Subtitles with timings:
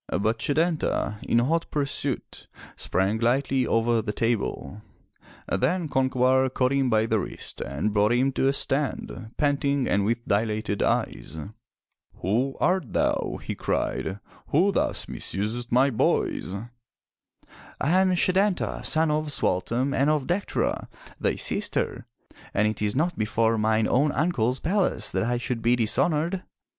[0.07, 4.81] But Setanta, in hot pursuit, sprang lightly over the table.
[5.47, 10.03] Then Concobar caught him by the wrist and brought him to a stand, panting and
[10.03, 11.37] with dilated eyes.
[12.15, 16.51] "Who art thou,'* he cried, "who thus misusest my boys?'*
[17.79, 20.87] "I am Setanta, son of Sualtam and of Dectera,
[21.19, 22.07] thy sister,
[22.55, 26.41] and it is not before mine own Uncle's palace that I should be dishonored.''